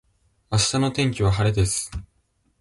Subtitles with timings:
[0.49, 1.91] 明日の天気は晴れです。